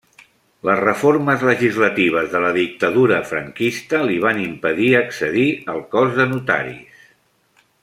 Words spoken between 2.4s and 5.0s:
la dictadura franquista li van impedir